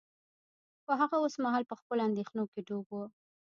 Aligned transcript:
خو 0.83 0.91
هغه 1.01 1.15
اوس 1.21 1.35
مهال 1.43 1.63
په 1.67 1.75
خپلو 1.79 2.01
اندیښنو 2.07 2.43
کې 2.51 2.59
ډوب 2.67 2.87
و 2.91 2.99